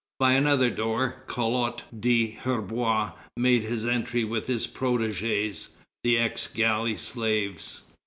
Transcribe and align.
By 0.19 0.31
another 0.31 0.71
door, 0.71 1.23
Collot 1.27 1.83
d'Herbois 1.93 3.11
made 3.37 3.61
his 3.61 3.85
entry 3.85 4.23
with 4.23 4.47
his 4.47 4.65
protêgês, 4.65 5.67
the 6.03 6.17
ex 6.17 6.47
galley 6.47 6.97
slaves. 6.97 7.83